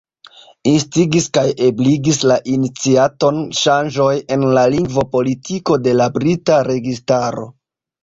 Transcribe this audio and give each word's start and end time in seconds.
Instigis 0.69 1.27
kaj 1.37 1.43
ebligis 1.65 2.21
la 2.31 2.39
iniciaton 2.55 3.39
ŝanĝoj 3.61 4.11
en 4.39 4.49
la 4.59 4.67
lingvo-politiko 4.75 5.81
de 5.87 5.99
la 6.03 6.13
brita 6.21 6.63
registaro. 6.75 7.51